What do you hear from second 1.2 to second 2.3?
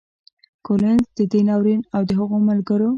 دې ناورین او د